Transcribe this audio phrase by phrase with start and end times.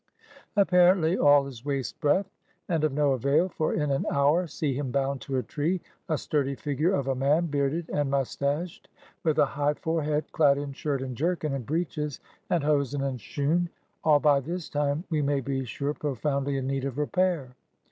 [0.55, 2.25] Apparently all is waste breath
[2.67, 6.17] and of no avail, for in an hour see him bound to a tree, a
[6.17, 8.87] sturdy figure of a man, bearded and moustadied,
[9.23, 12.19] with a high forehead, dad in shirt and jerkin and breeches
[12.49, 13.69] and hosen and shoon,
[14.03, 17.55] all by this time, we may be sure, profoundly in need of repair.